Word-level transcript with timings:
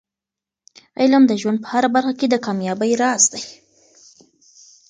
علم 1.01 1.23
د 1.27 1.31
ژوند 1.41 1.57
په 1.63 1.67
هره 1.73 1.89
برخه 1.95 2.13
کې 2.19 2.27
د 2.29 2.35
کامیابۍ 2.45 2.91
راز 3.01 3.23
دی. 3.33 3.43